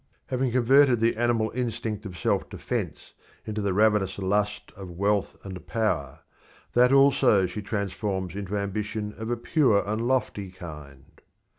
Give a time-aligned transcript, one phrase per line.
[0.29, 3.13] Having converted the animal instinct of self defence
[3.45, 6.21] into the ravenous lust of wealth and power,
[6.73, 11.21] that also she transforms into ambition of a pure and lofty kind.